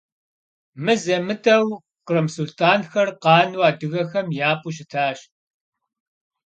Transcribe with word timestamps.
Мызэ-мытӀэу 0.83 1.67
кърым 2.05 2.27
сулътӀанхэр 2.33 3.09
къану 3.23 3.65
адыгэхэм 3.67 4.27
япӀу 4.49 4.73
щытащ. 4.75 5.19